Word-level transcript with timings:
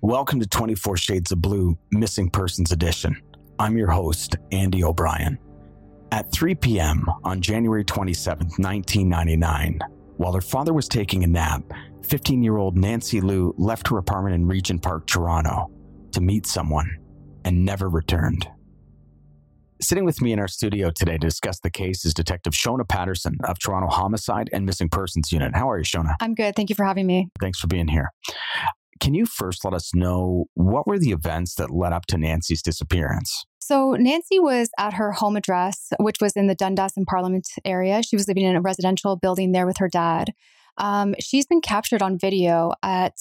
Welcome 0.00 0.40
to 0.40 0.46
24 0.46 0.96
Shades 0.96 1.32
of 1.32 1.42
Blue 1.42 1.76
Missing 1.92 2.30
Persons 2.30 2.72
Edition. 2.72 3.20
I'm 3.58 3.76
your 3.76 3.90
host, 3.90 4.36
Andy 4.52 4.82
O'Brien. 4.82 5.38
At 6.12 6.32
3 6.32 6.54
p.m. 6.54 7.04
on 7.24 7.40
January 7.40 7.84
27, 7.84 8.46
1999, 8.56 9.80
while 10.16 10.32
her 10.32 10.40
father 10.40 10.72
was 10.72 10.88
taking 10.88 11.24
a 11.24 11.26
nap, 11.26 11.62
15 12.02 12.42
year 12.42 12.56
old 12.56 12.76
Nancy 12.76 13.20
Liu 13.20 13.54
left 13.58 13.88
her 13.88 13.98
apartment 13.98 14.34
in 14.34 14.46
Regent 14.46 14.82
Park, 14.82 15.06
Toronto, 15.06 15.70
to 16.12 16.20
meet 16.20 16.46
someone 16.46 16.98
and 17.44 17.64
never 17.64 17.88
returned. 17.88 18.48
Sitting 19.80 20.04
with 20.04 20.20
me 20.20 20.32
in 20.32 20.40
our 20.40 20.48
studio 20.48 20.90
today 20.90 21.12
to 21.12 21.26
discuss 21.26 21.60
the 21.60 21.70
case 21.70 22.04
is 22.04 22.12
Detective 22.12 22.52
Shona 22.52 22.88
Patterson 22.88 23.36
of 23.44 23.60
Toronto 23.60 23.88
Homicide 23.88 24.50
and 24.52 24.66
Missing 24.66 24.88
Persons 24.88 25.30
Unit. 25.30 25.54
How 25.54 25.70
are 25.70 25.78
you, 25.78 25.84
Shona? 25.84 26.14
I'm 26.20 26.34
good. 26.34 26.56
Thank 26.56 26.68
you 26.68 26.74
for 26.74 26.84
having 26.84 27.06
me. 27.06 27.28
Thanks 27.40 27.60
for 27.60 27.68
being 27.68 27.86
here. 27.86 28.10
Can 28.98 29.14
you 29.14 29.24
first 29.24 29.64
let 29.64 29.74
us 29.74 29.94
know 29.94 30.46
what 30.54 30.88
were 30.88 30.98
the 30.98 31.12
events 31.12 31.54
that 31.54 31.70
led 31.70 31.92
up 31.92 32.06
to 32.06 32.18
Nancy's 32.18 32.60
disappearance? 32.60 33.46
So, 33.60 33.92
Nancy 33.92 34.40
was 34.40 34.70
at 34.78 34.94
her 34.94 35.12
home 35.12 35.36
address, 35.36 35.92
which 36.00 36.16
was 36.20 36.32
in 36.32 36.48
the 36.48 36.56
Dundas 36.56 36.94
and 36.96 37.06
Parliament 37.06 37.46
area. 37.64 38.02
She 38.02 38.16
was 38.16 38.26
living 38.26 38.44
in 38.44 38.56
a 38.56 38.60
residential 38.60 39.14
building 39.14 39.52
there 39.52 39.66
with 39.66 39.76
her 39.78 39.88
dad. 39.88 40.32
Um, 40.78 41.14
she's 41.20 41.46
been 41.46 41.60
captured 41.60 42.02
on 42.02 42.18
video 42.18 42.72
at 42.82 43.14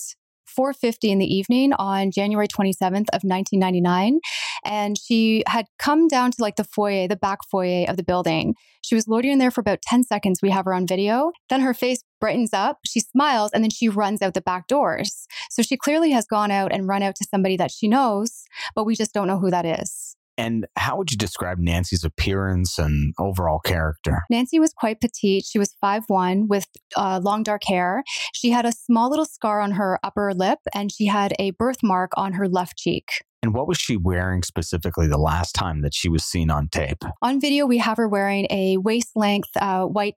4:50 0.58 1.12
in 1.12 1.20
the 1.20 1.32
evening 1.32 1.74
on 1.74 2.10
January 2.10 2.48
27th 2.48 3.10
of 3.14 3.22
1999 3.24 4.20
and 4.68 4.98
she 4.98 5.44
had 5.48 5.66
come 5.80 6.08
down 6.08 6.32
to 6.32 6.42
like 6.42 6.58
the 6.58 6.64
foyer, 6.64 7.08
the 7.08 7.16
back 7.16 7.40
foyer 7.50 7.86
of 7.88 7.98
the 7.98 8.04
building. 8.04 8.54
She 8.84 8.96
was 8.96 9.08
loitering 9.08 9.40
there 9.40 9.50
for 9.50 9.62
about 9.62 9.82
10 9.82 10.04
seconds. 10.04 10.42
We 10.42 10.50
have 10.52 10.66
her 10.66 10.74
on 10.74 10.86
video. 10.86 11.32
Then 11.50 11.62
her 11.62 11.74
face 11.74 12.04
brightens 12.20 12.54
up, 12.54 12.80
she 12.86 13.00
smiles, 13.00 13.52
and 13.54 13.64
then 13.64 13.72
she 13.72 13.90
runs 13.90 14.22
out 14.22 14.34
the 14.34 14.42
back 14.42 14.68
doors. 14.68 15.26
So 15.50 15.62
she 15.62 15.78
clearly 15.78 16.12
has 16.12 16.26
gone 16.26 16.52
out 16.52 16.72
and 16.72 16.88
run 16.88 17.02
out 17.02 17.16
to 17.16 17.28
somebody 17.30 17.58
that 17.58 17.72
she 17.72 17.88
knows, 17.88 18.44
but 18.76 18.84
we 18.84 18.96
just 18.96 19.14
don't 19.14 19.28
know 19.28 19.40
who 19.40 19.50
that 19.52 19.66
is. 19.66 20.16
And 20.38 20.68
how 20.76 20.98
would 20.98 21.12
you 21.12 21.18
describe 21.18 21.58
Nancy's 21.58 22.04
appearance 22.04 22.78
and 22.78 23.14
overall 23.18 23.60
character? 23.60 24.22
Nancy 24.30 24.60
was 24.60 24.72
quite 24.72 25.02
petite. 25.02 25.46
She 25.46 25.58
was 25.58 25.74
5'1 25.84 26.48
with 26.48 26.68
uh, 26.96 27.20
long 27.24 27.42
dark 27.42 27.64
hair. 27.66 28.04
She 28.34 28.52
had 28.52 28.66
a 28.66 28.72
small 28.72 29.10
little 29.10 29.26
scar 29.26 29.62
on 29.62 29.72
her 29.72 30.00
upper 30.04 30.34
lip 30.36 30.60
and 30.76 30.92
she 30.92 31.08
had 31.08 31.34
a 31.40 31.52
birthmark 31.52 32.12
on 32.16 32.34
her 32.34 32.48
left 32.48 32.78
cheek. 32.78 33.24
And 33.48 33.56
what 33.56 33.66
was 33.66 33.78
she 33.78 33.96
wearing 33.96 34.44
specifically 34.44 35.08
the 35.08 35.18
last 35.18 35.54
time 35.54 35.82
that 35.84 35.94
she 35.94 36.10
was 36.10 36.26
seen 36.26 36.52
on 36.52 36.68
tape? 36.68 37.02
On 37.22 37.40
video, 37.40 37.66
we 37.66 37.78
have 37.78 37.96
her 37.96 38.10
wearing 38.10 38.46
a 38.50 38.76
waist 38.76 39.12
length 39.16 39.48
uh, 39.56 39.86
white 39.86 40.16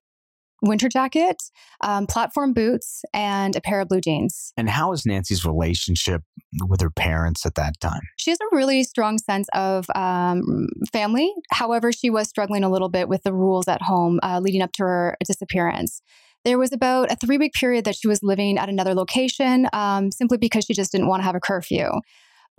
winter 0.62 0.88
jacket, 0.88 1.40
um, 1.80 2.08
platform 2.08 2.52
boots, 2.52 3.04
and 3.14 3.54
a 3.54 3.60
pair 3.60 3.80
of 3.80 3.86
blue 3.86 4.00
jeans. 4.00 4.52
And 4.56 4.68
how 4.68 4.90
is 4.90 5.06
Nancy's 5.06 5.44
relationship 5.44 6.22
with 6.66 6.80
her 6.80 6.90
parents 6.90 7.46
at 7.46 7.54
that 7.54 7.78
time? 7.78 8.00
She 8.16 8.32
has 8.32 8.40
a 8.40 8.56
really 8.56 8.82
strong 8.82 9.16
sense 9.18 9.46
of 9.54 9.86
um, 9.94 10.66
family. 10.92 11.32
However, 11.52 11.92
she 11.92 12.10
was 12.10 12.28
struggling 12.28 12.64
a 12.64 12.68
little 12.68 12.88
bit 12.88 13.08
with 13.08 13.22
the 13.22 13.32
rules 13.32 13.68
at 13.68 13.80
home 13.80 14.18
uh, 14.24 14.40
leading 14.42 14.60
up 14.60 14.72
to 14.72 14.82
her 14.82 15.16
disappearance. 15.24 16.02
There 16.44 16.58
was 16.58 16.72
about 16.72 17.12
a 17.12 17.16
three 17.16 17.38
week 17.38 17.52
period 17.52 17.84
that 17.84 17.94
she 17.94 18.08
was 18.08 18.24
living 18.24 18.58
at 18.58 18.68
another 18.68 18.92
location 18.92 19.68
um, 19.72 20.10
simply 20.10 20.36
because 20.36 20.64
she 20.64 20.74
just 20.74 20.90
didn't 20.90 21.06
want 21.06 21.20
to 21.20 21.24
have 21.26 21.36
a 21.36 21.40
curfew. 21.40 21.92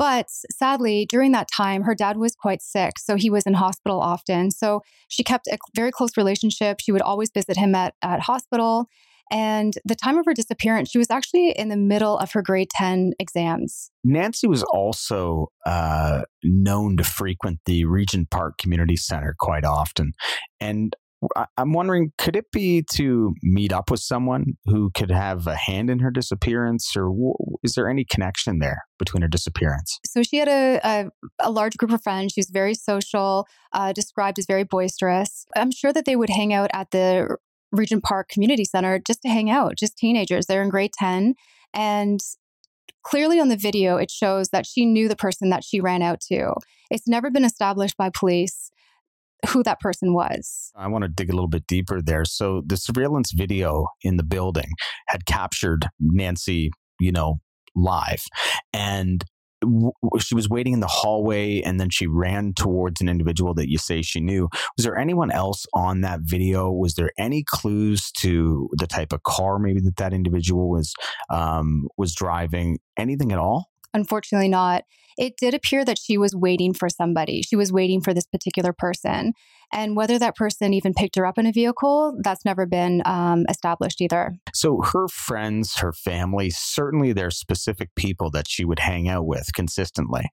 But 0.02 0.31
sadly, 0.52 1.05
during 1.07 1.31
that 1.33 1.47
time, 1.47 1.83
her 1.83 1.94
dad 1.94 2.17
was 2.17 2.33
quite 2.33 2.63
sick. 2.63 2.97
So 2.97 3.17
he 3.17 3.30
was 3.30 3.44
in 3.44 3.53
hospital 3.53 3.99
often. 4.02 4.49
So 4.49 4.81
she 5.09 5.23
kept 5.23 5.45
a 5.45 5.59
very 5.75 5.91
close 5.91 6.17
relationship. 6.17 6.80
She 6.81 6.91
would 6.91 7.03
always 7.03 7.30
visit 7.31 7.55
him 7.55 7.75
at, 7.75 7.94
at 8.02 8.19
hospital. 8.19 8.88
And 9.31 9.75
the 9.85 9.94
time 9.94 10.17
of 10.17 10.25
her 10.25 10.33
disappearance, 10.33 10.89
she 10.89 10.97
was 10.97 11.11
actually 11.11 11.52
in 11.52 11.69
the 11.69 11.77
middle 11.77 12.17
of 12.17 12.31
her 12.31 12.41
grade 12.41 12.72
10 12.72 13.13
exams. 13.19 13.91
Nancy 14.03 14.47
was 14.47 14.63
also 14.63 15.50
uh, 15.67 16.23
known 16.44 16.97
to 16.97 17.03
frequent 17.03 17.59
the 17.68 17.85
Regent 17.85 18.31
Park 18.31 18.57
Community 18.57 18.95
Center 18.95 19.35
quite 19.38 19.66
often. 19.66 20.13
And 20.59 20.95
I'm 21.57 21.73
wondering, 21.73 22.13
could 22.17 22.35
it 22.35 22.51
be 22.51 22.83
to 22.93 23.33
meet 23.43 23.71
up 23.71 23.91
with 23.91 23.99
someone 23.99 24.57
who 24.65 24.89
could 24.95 25.11
have 25.11 25.45
a 25.45 25.55
hand 25.55 25.89
in 25.89 25.99
her 25.99 26.09
disappearance, 26.09 26.95
or 26.95 27.13
is 27.63 27.73
there 27.73 27.87
any 27.87 28.05
connection 28.05 28.59
there 28.59 28.83
between 28.97 29.21
her 29.21 29.27
disappearance? 29.27 29.99
So 30.05 30.23
she 30.23 30.37
had 30.37 30.47
a, 30.47 30.79
a, 30.83 31.09
a 31.39 31.51
large 31.51 31.77
group 31.77 31.91
of 31.91 32.01
friends. 32.01 32.33
She 32.33 32.39
was 32.39 32.49
very 32.49 32.73
social, 32.73 33.47
uh, 33.71 33.93
described 33.93 34.39
as 34.39 34.45
very 34.47 34.63
boisterous. 34.63 35.45
I'm 35.55 35.71
sure 35.71 35.93
that 35.93 36.05
they 36.05 36.15
would 36.15 36.29
hang 36.29 36.53
out 36.53 36.71
at 36.73 36.89
the 36.91 37.38
Regent 37.71 38.03
Park 38.03 38.27
Community 38.29 38.65
Center 38.65 38.99
just 38.99 39.21
to 39.21 39.29
hang 39.29 39.49
out, 39.49 39.77
just 39.77 39.97
teenagers. 39.97 40.47
They're 40.47 40.63
in 40.63 40.69
grade 40.69 40.91
10. 40.97 41.35
And 41.73 42.19
clearly 43.03 43.39
on 43.39 43.49
the 43.49 43.57
video, 43.57 43.97
it 43.97 44.11
shows 44.11 44.49
that 44.49 44.65
she 44.65 44.85
knew 44.85 45.07
the 45.07 45.15
person 45.15 45.49
that 45.49 45.63
she 45.63 45.79
ran 45.79 46.01
out 46.01 46.19
to. 46.31 46.53
It's 46.89 47.07
never 47.07 47.29
been 47.29 47.45
established 47.45 47.95
by 47.95 48.09
police 48.09 48.71
who 49.50 49.63
that 49.63 49.79
person 49.79 50.13
was. 50.13 50.72
I 50.75 50.88
want 50.88 51.03
to 51.03 51.09
dig 51.09 51.29
a 51.29 51.34
little 51.34 51.50
bit 51.50 51.68
deeper 51.68 52.02
there. 52.02 52.25
So 52.25 52.62
the 52.66 52.78
surveillance 52.78 53.31
video 53.31 53.88
in 54.03 54.18
the 54.18 54.24
building 54.24 54.72
had 55.07 55.25
captured 55.25 55.88
Nancy, 56.00 56.72
you 57.00 57.12
know, 57.12 57.40
live. 57.75 58.24
And 58.74 59.24
w- 59.62 59.91
she 60.19 60.35
was 60.35 60.50
waiting 60.50 60.74
in 60.74 60.80
the 60.80 60.88
hallway 60.88 61.62
and 61.62 61.80
then 61.80 61.90
she 61.90 62.07
ran 62.07 62.53
towards 62.53 63.01
an 63.01 63.09
individual 63.09 63.53
that 63.56 63.69
you 63.69 63.78
say 63.78 64.01
she 64.01 64.19
knew. 64.19 64.47
Was 64.78 64.85
there 64.85 64.97
anyone 64.97 65.31
else 65.31 65.66
on 65.74 66.01
that 66.01 66.22
video? 66.24 66.72
Was 66.72 66.96
there 66.96 67.12
any 67.18 67.44
clues 67.47 68.12
to 68.19 68.69
the 68.78 68.88
type 68.88 69.13
of 69.13 69.24
car 69.24 69.59
maybe 69.59 69.81
that 69.81 69.97
that 69.97 70.13
individual 70.13 70.69
was 70.69 70.94
um, 71.30 71.88
was 71.97 72.13
driving? 72.13 72.80
Anything 72.97 73.31
at 73.31 73.40
all? 73.40 73.69
Unfortunately, 73.94 74.47
not. 74.47 74.84
It 75.17 75.35
did 75.38 75.53
appear 75.53 75.85
that 75.85 75.99
she 75.99 76.17
was 76.17 76.35
waiting 76.35 76.73
for 76.73 76.89
somebody. 76.89 77.41
She 77.41 77.55
was 77.55 77.72
waiting 77.72 78.01
for 78.01 78.13
this 78.13 78.25
particular 78.25 78.73
person. 78.73 79.33
And 79.73 79.95
whether 79.95 80.19
that 80.19 80.35
person 80.35 80.73
even 80.73 80.94
picked 80.94 81.16
her 81.16 81.25
up 81.25 81.38
in 81.38 81.45
a 81.45 81.51
vehicle, 81.51 82.17
that's 82.23 82.44
never 82.44 82.66
been 82.66 83.01
um, 83.05 83.45
established 83.50 84.01
either. 84.01 84.33
So, 84.53 84.81
her 84.81 85.07
friends, 85.07 85.77
her 85.77 85.94
family, 85.94 86.50
certainly 86.50 87.13
there's 87.13 87.38
specific 87.38 87.89
people 87.95 88.29
that 88.31 88.47
she 88.50 88.66
would 88.66 88.79
hang 88.79 89.07
out 89.07 89.25
with 89.25 89.53
consistently. 89.53 90.25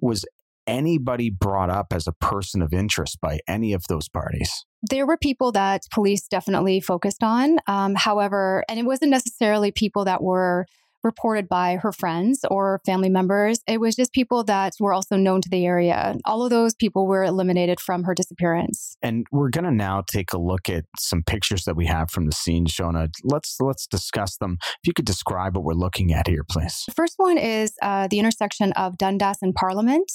Was 0.00 0.24
anybody 0.66 1.30
brought 1.30 1.68
up 1.68 1.92
as 1.92 2.06
a 2.06 2.12
person 2.12 2.62
of 2.62 2.72
interest 2.72 3.20
by 3.20 3.40
any 3.46 3.72
of 3.72 3.84
those 3.88 4.08
parties? 4.08 4.64
There 4.82 5.06
were 5.06 5.18
people 5.18 5.52
that 5.52 5.82
police 5.90 6.26
definitely 6.26 6.80
focused 6.80 7.22
on. 7.22 7.58
Um, 7.66 7.94
however, 7.96 8.64
and 8.68 8.78
it 8.78 8.84
wasn't 8.84 9.10
necessarily 9.10 9.72
people 9.72 10.04
that 10.06 10.22
were 10.22 10.66
reported 11.02 11.48
by 11.48 11.76
her 11.76 11.92
friends 11.92 12.40
or 12.50 12.80
family 12.84 13.08
members. 13.08 13.60
It 13.66 13.80
was 13.80 13.96
just 13.96 14.12
people 14.12 14.44
that 14.44 14.74
were 14.80 14.92
also 14.92 15.16
known 15.16 15.40
to 15.42 15.48
the 15.48 15.64
area. 15.64 16.16
All 16.24 16.42
of 16.42 16.50
those 16.50 16.74
people 16.74 17.06
were 17.06 17.24
eliminated 17.24 17.80
from 17.80 18.04
her 18.04 18.14
disappearance. 18.14 18.96
And 19.02 19.26
we're 19.32 19.50
going 19.50 19.64
to 19.64 19.70
now 19.70 20.02
take 20.10 20.32
a 20.32 20.38
look 20.38 20.68
at 20.68 20.84
some 20.98 21.22
pictures 21.22 21.64
that 21.64 21.76
we 21.76 21.86
have 21.86 22.10
from 22.10 22.26
the 22.26 22.32
scene, 22.32 22.66
Shona. 22.66 23.08
Let's 23.24 23.56
let's 23.60 23.86
discuss 23.86 24.36
them. 24.36 24.58
If 24.60 24.86
you 24.86 24.92
could 24.92 25.06
describe 25.06 25.56
what 25.56 25.64
we're 25.64 25.74
looking 25.74 26.12
at 26.12 26.26
here, 26.26 26.44
please. 26.48 26.84
The 26.86 26.94
first 26.94 27.14
one 27.16 27.38
is 27.38 27.72
uh, 27.82 28.08
the 28.08 28.18
intersection 28.18 28.72
of 28.72 28.98
Dundas 28.98 29.38
and 29.42 29.54
Parliament. 29.54 30.10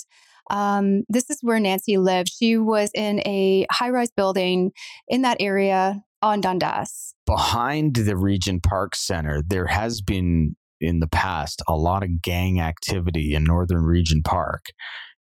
Um, 0.51 1.03
this 1.09 1.29
is 1.29 1.39
where 1.41 1.59
Nancy 1.59 1.97
lived. 1.97 2.29
She 2.29 2.57
was 2.57 2.91
in 2.93 3.19
a 3.25 3.65
high 3.71 3.89
rise 3.89 4.11
building 4.15 4.71
in 5.07 5.23
that 5.23 5.37
area 5.39 6.03
on 6.21 6.41
Dundas. 6.41 7.15
Behind 7.25 7.95
the 7.95 8.15
Regent 8.15 8.63
Park 8.63 8.95
Center, 8.95 9.41
there 9.45 9.67
has 9.67 10.01
been 10.01 10.55
in 10.79 10.99
the 10.99 11.07
past 11.07 11.61
a 11.67 11.75
lot 11.75 12.03
of 12.03 12.21
gang 12.21 12.59
activity 12.59 13.33
in 13.33 13.43
Northern 13.43 13.83
Regent 13.83 14.25
Park. 14.25 14.65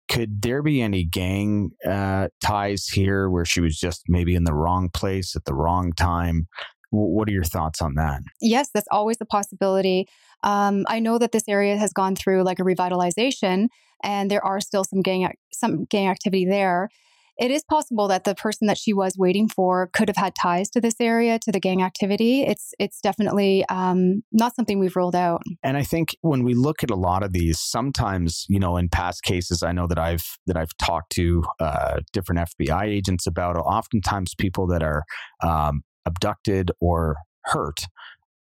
Could 0.09 0.43
there 0.43 0.63
be 0.63 0.83
any 0.83 1.05
gang 1.05 1.71
uh, 1.89 2.29
ties 2.43 2.87
here 2.87 3.31
where 3.31 3.45
she 3.45 3.61
was 3.61 3.79
just 3.79 4.03
maybe 4.09 4.35
in 4.35 4.45
the 4.45 4.55
wrong 4.55 4.91
place 4.93 5.35
at 5.37 5.45
the 5.45 5.55
wrong 5.55 5.93
time? 5.93 6.49
What 6.91 7.29
are 7.29 7.33
your 7.33 7.45
thoughts 7.45 7.81
on 7.81 7.95
that? 7.95 8.21
Yes, 8.41 8.69
that's 8.75 8.89
always 8.91 9.17
a 9.21 9.25
possibility. 9.25 10.07
Um, 10.43 10.85
I 10.89 10.99
know 10.99 11.17
that 11.19 11.33
this 11.33 11.49
area 11.49 11.77
has 11.79 11.93
gone 11.93 12.15
through 12.17 12.43
like 12.43 12.59
a 12.59 12.65
revitalization, 12.65 13.69
and 14.03 14.31
there 14.31 14.45
are 14.45 14.61
still 14.61 14.85
some 14.85 15.01
gang 15.01 15.33
some 15.53 15.85
gang 15.85 16.09
activity 16.09 16.45
there 16.45 16.91
it 17.39 17.51
is 17.51 17.65
possible 17.65 18.09
that 18.09 18.25
the 18.25 18.35
person 18.35 18.67
that 18.67 18.79
she 18.79 18.93
was 18.93 19.17
waiting 19.17 19.49
for 19.49 19.89
could 19.93 20.09
have 20.09 20.17
had 20.17 20.35
ties 20.35 20.69
to 20.71 20.81
this 20.81 20.97
area, 21.01 21.39
to 21.41 21.53
the 21.53 21.61
gang 21.61 21.83
activity. 21.83 22.43
It's 22.43 22.75
it's 22.79 23.01
definitely 23.01 23.65
um, 23.69 24.23
not 24.33 24.55
something 24.55 24.79
we've 24.79 24.97
ruled 24.97 25.17
out. 25.17 25.43
And 25.63 25.77
I 25.77 25.83
think 25.83 26.17
when 26.21 26.45
we 26.45 26.55
look 26.55 26.83
at 26.83 26.91
a 26.91 26.97
lot 26.97 27.23
of 27.23 27.33
these, 27.33 27.59
sometimes 27.59 28.47
you 28.49 28.59
know, 28.59 28.77
in 28.77 28.89
past 28.89 29.23
cases, 29.23 29.63
I 29.63 29.73
know 29.73 29.87
that 29.87 29.99
I've 29.99 30.39
that 30.47 30.57
I've 30.57 30.77
talked 30.79 31.13
to 31.13 31.43
uh, 31.59 32.01
different 32.13 32.49
FBI 32.59 32.85
agents 32.85 33.27
about. 33.27 33.57
Oftentimes, 33.57 34.35
people 34.35 34.67
that 34.69 34.83
are 34.83 35.05
um, 35.43 35.83
abducted 36.07 36.71
or 36.81 37.17
hurt 37.45 37.87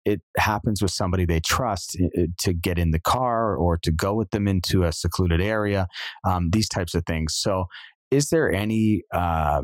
it 0.07 0.23
happens 0.39 0.81
with 0.81 0.93
somebody 0.93 1.25
they 1.27 1.41
trust 1.41 1.99
to 2.39 2.55
get 2.55 2.79
in 2.79 2.93
the 2.93 3.01
car 3.01 3.57
or 3.57 3.77
to 3.77 3.91
go 3.91 4.15
with 4.15 4.31
them 4.31 4.47
into 4.47 4.85
a 4.85 4.93
secluded 4.93 5.41
area, 5.41 5.89
um, 6.25 6.51
these 6.51 6.69
types 6.69 6.95
of 6.95 7.05
things. 7.05 7.35
So 7.35 7.67
is 8.11 8.29
there 8.31 8.51
any 8.53 9.03
uh, 9.13 9.63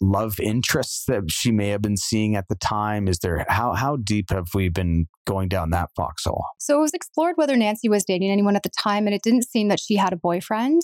love 0.00 0.40
interests 0.40 1.04
that 1.06 1.30
she 1.30 1.52
may 1.52 1.68
have 1.68 1.82
been 1.82 1.96
seeing 1.96 2.36
at 2.36 2.48
the 2.48 2.54
time? 2.56 3.08
Is 3.08 3.18
there 3.18 3.44
how 3.48 3.74
how 3.74 3.96
deep 3.96 4.30
have 4.30 4.48
we 4.54 4.68
been 4.68 5.06
going 5.26 5.48
down 5.48 5.70
that 5.70 5.90
foxhole? 5.96 6.44
So 6.58 6.78
it 6.78 6.80
was 6.80 6.94
explored 6.94 7.36
whether 7.36 7.56
Nancy 7.56 7.88
was 7.88 8.04
dating 8.04 8.30
anyone 8.30 8.56
at 8.56 8.62
the 8.62 8.70
time, 8.70 9.06
and 9.06 9.14
it 9.14 9.22
didn't 9.22 9.48
seem 9.48 9.68
that 9.68 9.80
she 9.80 9.96
had 9.96 10.12
a 10.12 10.16
boyfriend. 10.16 10.82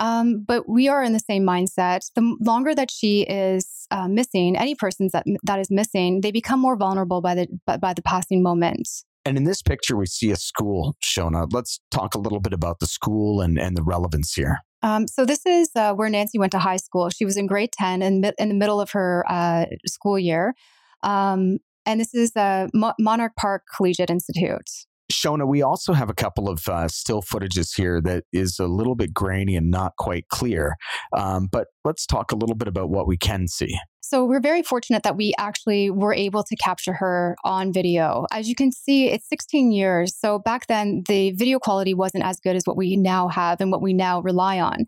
Um, 0.00 0.42
but 0.44 0.68
we 0.68 0.88
are 0.88 1.04
in 1.04 1.12
the 1.12 1.20
same 1.20 1.44
mindset. 1.46 2.00
The 2.16 2.36
longer 2.40 2.74
that 2.74 2.90
she 2.90 3.22
is 3.22 3.86
uh, 3.92 4.08
missing, 4.08 4.56
any 4.56 4.74
person 4.74 5.08
that 5.12 5.24
that 5.44 5.58
is 5.60 5.70
missing, 5.70 6.20
they 6.22 6.32
become 6.32 6.60
more 6.60 6.76
vulnerable 6.76 7.20
by 7.20 7.34
the 7.34 7.48
by, 7.66 7.76
by 7.76 7.94
the 7.94 8.02
passing 8.02 8.42
moment. 8.42 8.88
And 9.26 9.38
in 9.38 9.44
this 9.44 9.62
picture, 9.62 9.96
we 9.96 10.06
see 10.06 10.30
a 10.32 10.36
school 10.36 10.96
shown 11.00 11.34
up. 11.34 11.50
Let's 11.52 11.80
talk 11.90 12.14
a 12.14 12.18
little 12.18 12.40
bit 12.40 12.52
about 12.52 12.80
the 12.80 12.86
school 12.86 13.40
and, 13.40 13.58
and 13.58 13.74
the 13.74 13.82
relevance 13.82 14.34
here. 14.34 14.58
Um, 14.84 15.08
so 15.08 15.24
this 15.24 15.46
is 15.46 15.70
uh, 15.74 15.94
where 15.94 16.10
Nancy 16.10 16.38
went 16.38 16.52
to 16.52 16.58
high 16.58 16.76
school. 16.76 17.08
She 17.08 17.24
was 17.24 17.38
in 17.38 17.46
grade 17.46 17.72
10 17.72 18.02
in, 18.02 18.22
in 18.38 18.48
the 18.50 18.54
middle 18.54 18.82
of 18.82 18.90
her 18.90 19.24
uh, 19.26 19.64
school 19.86 20.18
year. 20.18 20.54
Um, 21.02 21.58
and 21.86 21.98
this 21.98 22.14
is 22.14 22.32
the 22.32 22.70
Mo- 22.74 22.92
Monarch 23.00 23.32
Park 23.34 23.62
Collegiate 23.74 24.10
Institute. 24.10 24.68
Shona, 25.12 25.46
we 25.46 25.62
also 25.62 25.92
have 25.92 26.08
a 26.08 26.14
couple 26.14 26.48
of 26.48 26.66
uh, 26.68 26.88
still 26.88 27.22
footages 27.22 27.76
here 27.76 28.00
that 28.02 28.24
is 28.32 28.58
a 28.58 28.66
little 28.66 28.94
bit 28.94 29.12
grainy 29.12 29.56
and 29.56 29.70
not 29.70 29.92
quite 29.98 30.28
clear. 30.28 30.76
Um, 31.16 31.48
but 31.50 31.68
let's 31.84 32.06
talk 32.06 32.32
a 32.32 32.36
little 32.36 32.56
bit 32.56 32.68
about 32.68 32.90
what 32.90 33.06
we 33.06 33.16
can 33.16 33.46
see. 33.48 33.78
So 34.00 34.24
we're 34.24 34.40
very 34.40 34.62
fortunate 34.62 35.02
that 35.02 35.16
we 35.16 35.32
actually 35.38 35.90
were 35.90 36.14
able 36.14 36.42
to 36.44 36.56
capture 36.56 36.92
her 36.92 37.36
on 37.44 37.72
video. 37.72 38.26
As 38.32 38.48
you 38.48 38.54
can 38.54 38.70
see, 38.70 39.08
it's 39.08 39.28
16 39.28 39.72
years. 39.72 40.14
So 40.14 40.38
back 40.38 40.66
then, 40.66 41.02
the 41.08 41.32
video 41.32 41.58
quality 41.58 41.94
wasn't 41.94 42.24
as 42.24 42.38
good 42.38 42.54
as 42.54 42.64
what 42.64 42.76
we 42.76 42.96
now 42.96 43.28
have 43.28 43.60
and 43.60 43.72
what 43.72 43.82
we 43.82 43.94
now 43.94 44.20
rely 44.20 44.60
on. 44.60 44.84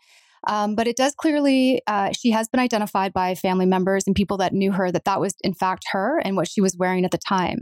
Um, 0.47 0.75
but 0.75 0.87
it 0.87 0.97
does 0.97 1.15
clearly, 1.15 1.83
uh, 1.87 2.13
she 2.13 2.31
has 2.31 2.49
been 2.49 2.61
identified 2.61 3.13
by 3.13 3.35
family 3.35 3.67
members 3.67 4.05
and 4.07 4.15
people 4.15 4.37
that 4.37 4.53
knew 4.53 4.71
her 4.73 4.93
that 4.93 5.05
that 5.05 5.21
was 5.21 5.35
in 5.43 5.55
fact 5.55 5.87
her 5.93 6.19
and 6.19 6.37
what 6.37 6.49
she 6.49 6.61
was 6.61 6.77
wearing 6.77 7.05
at 7.05 7.11
the 7.11 7.19
time. 7.19 7.61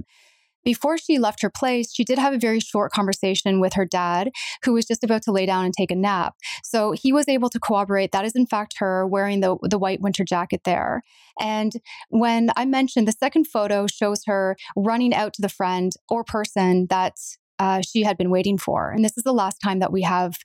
Before 0.64 0.98
she 0.98 1.18
left 1.18 1.42
her 1.42 1.50
place, 1.50 1.92
she 1.92 2.04
did 2.04 2.18
have 2.18 2.32
a 2.32 2.38
very 2.38 2.60
short 2.60 2.92
conversation 2.92 3.60
with 3.60 3.74
her 3.74 3.84
dad, 3.84 4.30
who 4.64 4.72
was 4.72 4.86
just 4.86 5.04
about 5.04 5.22
to 5.22 5.32
lay 5.32 5.46
down 5.46 5.64
and 5.64 5.74
take 5.74 5.90
a 5.90 5.96
nap. 5.96 6.34
So 6.62 6.92
he 6.92 7.12
was 7.12 7.28
able 7.28 7.50
to 7.50 7.60
corroborate 7.60 8.12
that 8.12 8.24
is, 8.24 8.34
in 8.34 8.46
fact, 8.46 8.74
her 8.78 9.06
wearing 9.06 9.40
the, 9.40 9.56
the 9.62 9.78
white 9.78 10.00
winter 10.00 10.24
jacket 10.24 10.62
there. 10.64 11.02
And 11.40 11.72
when 12.08 12.50
I 12.56 12.64
mentioned 12.64 13.08
the 13.08 13.12
second 13.12 13.46
photo 13.46 13.86
shows 13.86 14.22
her 14.26 14.56
running 14.76 15.14
out 15.14 15.34
to 15.34 15.42
the 15.42 15.48
friend 15.48 15.92
or 16.08 16.24
person 16.24 16.86
that 16.90 17.14
uh, 17.58 17.82
she 17.82 18.02
had 18.02 18.16
been 18.16 18.30
waiting 18.30 18.58
for. 18.58 18.90
And 18.90 19.04
this 19.04 19.16
is 19.16 19.24
the 19.24 19.32
last 19.32 19.58
time 19.62 19.78
that 19.78 19.92
we 19.92 20.02
have 20.02 20.36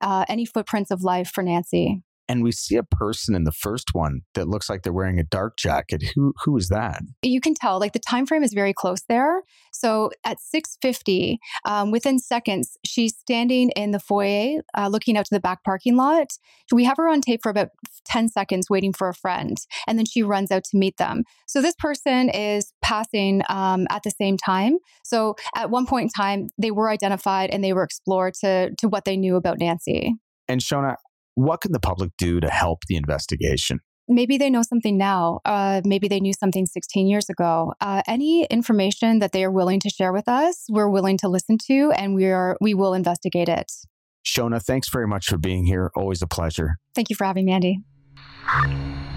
uh, 0.00 0.24
any 0.28 0.44
footprints 0.44 0.90
of 0.90 1.02
life 1.02 1.30
for 1.30 1.42
Nancy 1.42 2.02
and 2.30 2.44
we 2.44 2.52
see 2.52 2.76
a 2.76 2.84
person 2.84 3.34
in 3.34 3.42
the 3.42 3.50
first 3.50 3.88
one 3.92 4.20
that 4.34 4.46
looks 4.46 4.70
like 4.70 4.82
they're 4.82 4.92
wearing 4.92 5.18
a 5.18 5.24
dark 5.24 5.56
jacket. 5.56 6.04
Who 6.14 6.32
who 6.44 6.56
is 6.56 6.68
that? 6.68 7.02
You 7.22 7.40
can 7.40 7.54
tell, 7.54 7.80
like 7.80 7.92
the 7.92 7.98
time 7.98 8.24
frame 8.24 8.44
is 8.44 8.52
very 8.52 8.72
close 8.72 9.02
there. 9.08 9.42
So 9.72 10.12
at 10.24 10.38
6:50, 10.38 11.38
um, 11.64 11.90
within 11.90 12.20
seconds, 12.20 12.76
she's 12.86 13.16
standing 13.16 13.70
in 13.70 13.90
the 13.90 13.98
foyer, 13.98 14.60
uh, 14.78 14.86
looking 14.86 15.16
out 15.16 15.24
to 15.24 15.34
the 15.34 15.40
back 15.40 15.64
parking 15.64 15.96
lot. 15.96 16.28
We 16.72 16.84
have 16.84 16.98
her 16.98 17.08
on 17.08 17.20
tape 17.20 17.40
for 17.42 17.50
about 17.50 17.70
10 18.04 18.28
seconds, 18.28 18.70
waiting 18.70 18.92
for 18.92 19.08
a 19.08 19.14
friend, 19.14 19.56
and 19.88 19.98
then 19.98 20.06
she 20.06 20.22
runs 20.22 20.52
out 20.52 20.62
to 20.70 20.78
meet 20.78 20.98
them. 20.98 21.24
So 21.48 21.60
this 21.60 21.74
person 21.80 22.28
is 22.28 22.72
passing 22.80 23.42
um, 23.48 23.88
at 23.90 24.04
the 24.04 24.12
same 24.12 24.36
time. 24.36 24.78
So 25.02 25.34
at 25.56 25.70
one 25.70 25.84
point 25.84 26.04
in 26.04 26.10
time, 26.10 26.46
they 26.58 26.70
were 26.70 26.90
identified 26.90 27.50
and 27.50 27.64
they 27.64 27.72
were 27.72 27.82
explored 27.82 28.34
to 28.42 28.70
to 28.78 28.88
what 28.88 29.04
they 29.04 29.16
knew 29.16 29.34
about 29.34 29.58
Nancy. 29.58 30.14
And 30.48 30.60
Shona, 30.60 30.96
what 31.44 31.60
can 31.60 31.72
the 31.72 31.80
public 31.80 32.10
do 32.18 32.40
to 32.40 32.48
help 32.48 32.84
the 32.88 32.96
investigation? 32.96 33.80
Maybe 34.08 34.38
they 34.38 34.50
know 34.50 34.62
something 34.62 34.98
now. 34.98 35.40
Uh, 35.44 35.82
maybe 35.84 36.08
they 36.08 36.18
knew 36.18 36.32
something 36.32 36.66
16 36.66 37.06
years 37.06 37.30
ago. 37.30 37.72
Uh, 37.80 38.02
any 38.08 38.44
information 38.50 39.20
that 39.20 39.32
they 39.32 39.44
are 39.44 39.52
willing 39.52 39.78
to 39.80 39.88
share 39.88 40.12
with 40.12 40.28
us, 40.28 40.64
we're 40.68 40.88
willing 40.88 41.16
to 41.18 41.28
listen 41.28 41.58
to, 41.68 41.92
and 41.96 42.14
we 42.14 42.26
are 42.26 42.56
we 42.60 42.74
will 42.74 42.92
investigate 42.92 43.48
it. 43.48 43.70
Shona, 44.26 44.62
thanks 44.62 44.88
very 44.88 45.06
much 45.06 45.26
for 45.26 45.38
being 45.38 45.64
here. 45.64 45.90
Always 45.94 46.22
a 46.22 46.26
pleasure. 46.26 46.76
Thank 46.94 47.08
you 47.08 47.16
for 47.16 47.24
having 47.24 47.46
me, 47.46 47.52
Andy. 47.52 49.09